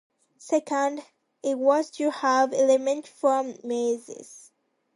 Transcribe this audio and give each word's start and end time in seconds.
Second, 0.39 1.03
it 1.43 1.59
was 1.59 1.91
to 1.91 2.09
have 2.09 2.55
elements 2.55 3.07
from 3.07 3.59
mazes. 3.63 4.49